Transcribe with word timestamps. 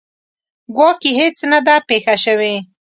ګواکې 0.75 1.11
هیڅ 1.19 1.37
نه 1.51 1.59
ده 1.65 1.75
پېښه 1.89 2.15
شوې. 2.23 2.53